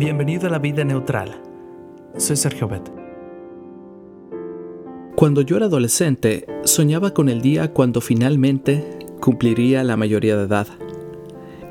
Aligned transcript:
Bienvenido 0.00 0.46
a 0.46 0.50
la 0.50 0.58
vida 0.58 0.82
neutral. 0.82 1.42
Soy 2.16 2.34
Sergio 2.34 2.66
Bet. 2.66 2.90
Cuando 5.14 5.42
yo 5.42 5.58
era 5.58 5.66
adolescente, 5.66 6.46
soñaba 6.64 7.12
con 7.12 7.28
el 7.28 7.42
día 7.42 7.74
cuando 7.74 8.00
finalmente 8.00 8.98
cumpliría 9.20 9.84
la 9.84 9.98
mayoría 9.98 10.38
de 10.38 10.44
edad. 10.44 10.68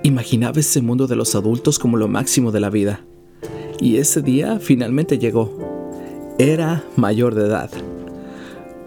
Imaginaba 0.04 0.60
ese 0.60 0.80
mundo 0.84 1.08
de 1.08 1.16
los 1.16 1.34
adultos 1.34 1.80
como 1.80 1.98
lo 1.98 2.08
máximo 2.08 2.52
de 2.52 2.60
la 2.60 2.70
vida. 2.70 3.04
Y 3.80 3.98
ese 3.98 4.22
día 4.22 4.60
finalmente 4.60 5.18
llegó. 5.18 5.58
Era 6.38 6.84
mayor 6.98 7.34
de 7.34 7.48
edad. 7.48 7.72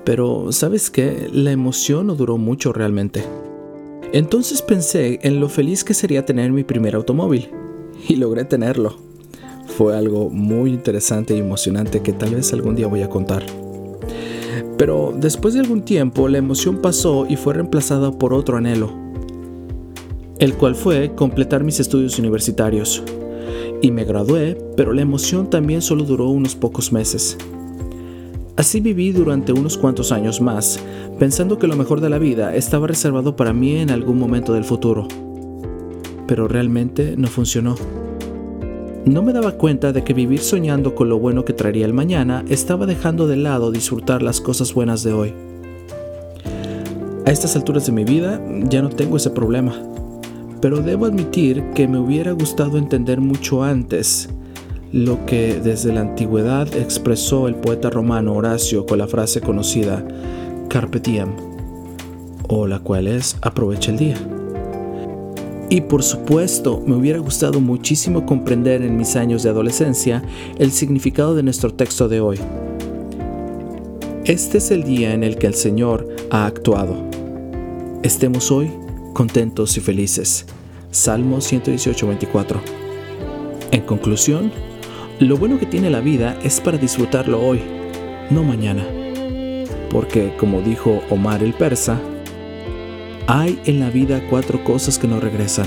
Pero, 0.05 0.53
¿sabes 0.53 0.89
qué? 0.89 1.29
La 1.33 1.51
emoción 1.51 2.07
no 2.07 2.15
duró 2.15 2.39
mucho 2.39 2.73
realmente. 2.73 3.25
Entonces 4.13 4.63
pensé 4.63 5.19
en 5.25 5.41
lo 5.41 5.49
feliz 5.49 5.83
que 5.83 5.95
sería 5.95 6.25
tener 6.25 6.53
mi 6.53 6.63
primer 6.63 6.95
automóvil. 6.95 7.51
Y 8.09 8.15
logré 8.15 8.45
tenerlo. 8.45 9.11
Fue 9.77 9.97
algo 9.97 10.29
muy 10.29 10.71
interesante 10.71 11.35
y 11.35 11.39
emocionante 11.39 12.03
que 12.03 12.13
tal 12.13 12.35
vez 12.35 12.53
algún 12.53 12.75
día 12.75 12.87
voy 12.89 13.03
a 13.03 13.09
contar. 13.09 13.43
Pero 14.77 15.15
después 15.17 15.55
de 15.55 15.61
algún 15.61 15.83
tiempo 15.83 16.29
la 16.29 16.39
emoción 16.39 16.83
pasó 16.83 17.27
y 17.27 17.37
fue 17.37 17.55
reemplazada 17.55 18.13
por 18.13 18.35
otro 18.35 18.59
anhelo, 18.59 18.93
el 20.39 20.55
cual 20.55 20.75
fue 20.75 21.15
completar 21.15 21.65
mis 21.65 21.81
estudios 21.81 22.19
universitarios. 22.19 23.03
Y 23.81 23.91
me 23.91 24.05
gradué, 24.05 24.59
pero 24.77 24.93
la 24.93 25.03
emoción 25.03 25.49
también 25.49 25.81
solo 25.81 26.05
duró 26.05 26.29
unos 26.29 26.55
pocos 26.55 26.93
meses. 26.93 27.39
Así 28.57 28.81
viví 28.81 29.11
durante 29.13 29.53
unos 29.53 29.79
cuantos 29.79 30.13
años 30.13 30.41
más, 30.41 30.79
pensando 31.19 31.59
que 31.59 31.67
lo 31.67 31.77
mejor 31.77 32.01
de 32.01 32.11
la 32.11 32.19
vida 32.19 32.55
estaba 32.55 32.87
reservado 32.87 33.37
para 33.37 33.53
mí 33.55 33.77
en 33.77 33.91
algún 33.91 34.19
momento 34.19 34.53
del 34.53 34.65
futuro. 34.65 35.09
Pero 36.27 36.47
realmente 36.47 37.15
no 37.17 37.29
funcionó. 37.29 37.77
No 39.05 39.21
me 39.21 39.33
daba 39.33 39.53
cuenta 39.53 39.93
de 39.93 40.05
que 40.05 40.15
vivir 40.15 40.39
soñando 40.39 40.95
con 40.95 41.09
lo 41.09 41.19
bueno 41.19 41.45
que 41.45 41.53
traería 41.53 41.87
el 41.87 41.93
mañana 41.93 42.45
estaba 42.49 42.87
dejando 42.87 43.27
de 43.27 43.37
lado 43.37 43.73
disfrutar 43.73 44.23
las 44.23 44.41
cosas 44.41 44.75
buenas 44.75 45.03
de 45.03 45.13
hoy. 45.13 45.35
A 47.27 47.31
estas 47.33 47.57
alturas 47.57 47.85
de 47.85 47.93
mi 47.93 48.05
vida 48.05 48.41
ya 48.69 48.81
no 48.81 48.91
tengo 48.91 49.17
ese 49.17 49.31
problema, 49.31 49.75
pero 50.61 50.83
debo 50.83 51.07
admitir 51.07 51.65
que 51.75 51.89
me 51.89 51.99
hubiera 51.99 52.31
gustado 52.31 52.79
entender 52.79 53.21
mucho 53.21 53.65
antes 53.65 54.29
lo 54.93 55.27
que 55.27 55.59
desde 55.61 55.93
la 55.93 56.03
antigüedad 56.03 56.73
expresó 56.77 57.49
el 57.49 57.57
poeta 57.57 57.91
romano 57.91 58.35
Horacio 58.35 58.87
con 58.87 58.99
la 58.99 59.09
frase 59.09 59.41
conocida 59.41 60.07
Carpe 60.69 61.01
diem, 61.01 61.31
o 62.47 62.69
la 62.69 62.79
cual 62.79 63.09
es 63.09 63.37
aprovecha 63.43 63.91
el 63.91 63.99
día. 63.99 64.42
Y 65.73 65.81
por 65.81 66.03
supuesto, 66.03 66.83
me 66.87 66.95
hubiera 66.95 67.19
gustado 67.19 67.59
muchísimo 67.59 68.27
comprender 68.27 68.83
en 68.83 68.95
mis 68.99 69.17
años 69.17 69.43
de 69.43 69.49
adolescencia 69.49 70.23
el 70.59 70.71
significado 70.71 71.35
de 71.35 71.43
nuestro 71.43 71.73
texto 71.73 72.11
de 72.11 72.21
hoy. 72.21 72.39
Este 74.27 74.59
es 74.59 74.71
el 74.71 74.85
día 74.85 75.15
en 75.15 75.25
el 75.25 75.39
que 75.39 75.47
el 75.47 75.55
Señor 75.55 76.15
ha 76.29 76.45
actuado. 76.45 77.09
Estemos 78.03 78.51
hoy 78.51 78.71
contentos 79.15 79.79
y 79.79 79.81
felices. 79.81 80.45
Salmo 80.91 81.41
118, 81.41 82.07
24. 82.07 82.61
En 83.71 83.81
conclusión, 83.81 84.53
lo 85.21 85.39
bueno 85.39 85.59
que 85.59 85.65
tiene 85.65 85.89
la 85.89 86.01
vida 86.01 86.39
es 86.45 86.61
para 86.61 86.77
disfrutarlo 86.77 87.41
hoy, 87.43 87.63
no 88.29 88.45
mañana. 88.45 88.87
Porque, 89.91 90.35
como 90.39 90.61
dijo 90.61 91.01
Omar 91.09 91.43
el 91.43 91.55
Persa, 91.55 91.99
hay 93.27 93.61
en 93.67 93.81
la 93.81 93.91
vida 93.91 94.21
cuatro 94.29 94.65
cosas 94.65 94.99
que 94.99 95.07
no 95.07 95.21
regresan. 95.21 95.67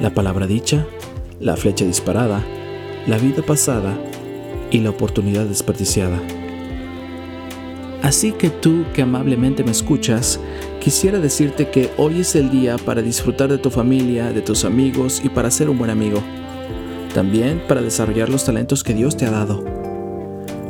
La 0.00 0.12
palabra 0.12 0.46
dicha, 0.46 0.86
la 1.40 1.56
flecha 1.56 1.84
disparada, 1.84 2.42
la 3.06 3.18
vida 3.18 3.42
pasada 3.42 3.96
y 4.70 4.80
la 4.80 4.90
oportunidad 4.90 5.46
desperdiciada. 5.46 6.20
Así 8.02 8.32
que 8.32 8.50
tú 8.50 8.84
que 8.92 9.02
amablemente 9.02 9.64
me 9.64 9.70
escuchas, 9.70 10.38
quisiera 10.80 11.18
decirte 11.18 11.70
que 11.70 11.90
hoy 11.96 12.20
es 12.20 12.34
el 12.34 12.50
día 12.50 12.76
para 12.76 13.00
disfrutar 13.00 13.48
de 13.48 13.56
tu 13.56 13.70
familia, 13.70 14.30
de 14.30 14.42
tus 14.42 14.66
amigos 14.66 15.22
y 15.24 15.30
para 15.30 15.50
ser 15.50 15.70
un 15.70 15.78
buen 15.78 15.90
amigo. 15.90 16.22
También 17.14 17.62
para 17.66 17.80
desarrollar 17.80 18.28
los 18.28 18.44
talentos 18.44 18.84
que 18.84 18.92
Dios 18.92 19.16
te 19.16 19.24
ha 19.24 19.30
dado. 19.30 19.64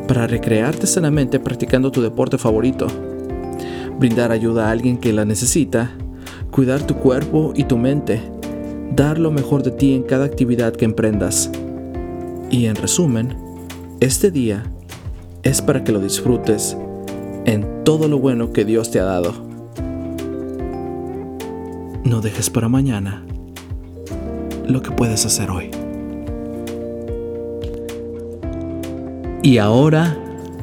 Para 0.06 0.28
recrearte 0.28 0.86
sanamente 0.86 1.40
practicando 1.40 1.90
tu 1.90 2.02
deporte 2.02 2.38
favorito 2.38 2.86
brindar 3.98 4.32
ayuda 4.32 4.68
a 4.68 4.70
alguien 4.70 4.98
que 4.98 5.12
la 5.12 5.24
necesita, 5.24 5.90
cuidar 6.50 6.86
tu 6.86 6.96
cuerpo 6.96 7.52
y 7.54 7.64
tu 7.64 7.76
mente, 7.76 8.20
dar 8.94 9.18
lo 9.18 9.30
mejor 9.30 9.62
de 9.62 9.70
ti 9.70 9.94
en 9.94 10.02
cada 10.02 10.24
actividad 10.24 10.74
que 10.74 10.84
emprendas. 10.84 11.50
Y 12.50 12.66
en 12.66 12.76
resumen, 12.76 13.36
este 14.00 14.30
día 14.30 14.62
es 15.42 15.62
para 15.62 15.84
que 15.84 15.92
lo 15.92 16.00
disfrutes 16.00 16.76
en 17.44 17.84
todo 17.84 18.08
lo 18.08 18.18
bueno 18.18 18.52
que 18.52 18.64
Dios 18.64 18.90
te 18.90 19.00
ha 19.00 19.04
dado. 19.04 19.34
No 22.04 22.20
dejes 22.20 22.50
para 22.50 22.68
mañana 22.68 23.24
lo 24.66 24.82
que 24.82 24.90
puedes 24.90 25.26
hacer 25.26 25.50
hoy. 25.50 25.70
Y 29.42 29.58
ahora 29.58 30.16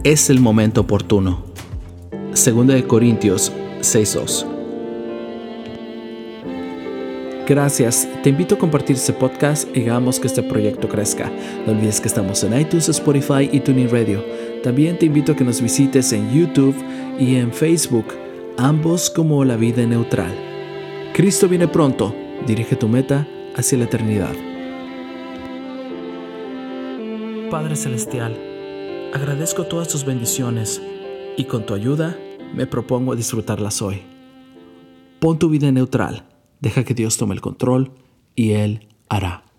es 0.03 0.29
el 0.29 0.39
momento 0.39 0.81
oportuno. 0.81 1.50
Segunda 2.33 2.73
de 2.73 2.87
Corintios 2.87 3.51
6.2. 3.81 4.45
Gracias, 7.45 8.07
te 8.23 8.29
invito 8.29 8.55
a 8.55 8.57
compartir 8.57 8.95
este 8.95 9.11
podcast 9.11 9.67
y 9.75 9.81
hagamos 9.81 10.17
que 10.17 10.27
este 10.27 10.41
proyecto 10.41 10.87
crezca. 10.87 11.29
No 11.65 11.73
olvides 11.73 11.99
que 11.99 12.07
estamos 12.07 12.41
en 12.45 12.57
iTunes, 12.57 12.87
Spotify 12.87 13.49
y 13.51 13.59
TuneIn 13.59 13.89
Radio. 13.89 14.23
También 14.63 14.97
te 14.97 15.07
invito 15.07 15.33
a 15.33 15.35
que 15.35 15.43
nos 15.43 15.61
visites 15.61 16.13
en 16.13 16.31
YouTube 16.31 16.75
y 17.19 17.35
en 17.35 17.51
Facebook, 17.51 18.05
ambos 18.57 19.09
como 19.09 19.43
La 19.43 19.57
Vida 19.57 19.85
Neutral. 19.85 20.33
Cristo 21.13 21.49
viene 21.49 21.67
pronto, 21.67 22.15
dirige 22.47 22.77
tu 22.77 22.87
meta 22.87 23.27
hacia 23.57 23.77
la 23.77 23.83
eternidad. 23.83 24.33
Padre 27.49 27.75
Celestial, 27.75 28.37
agradezco 29.13 29.65
todas 29.65 29.89
tus 29.89 30.05
bendiciones 30.05 30.81
y 31.37 31.45
con 31.45 31.65
tu 31.65 31.73
ayuda 31.73 32.17
me 32.53 32.67
propongo 32.67 33.15
disfrutarlas 33.15 33.81
hoy. 33.81 34.01
Pon 35.19 35.39
tu 35.39 35.49
vida 35.49 35.71
neutral, 35.71 36.25
deja 36.59 36.83
que 36.83 36.93
Dios 36.93 37.17
tome 37.17 37.35
el 37.35 37.41
control 37.41 37.91
y 38.35 38.51
Él 38.51 38.87
hará. 39.09 39.50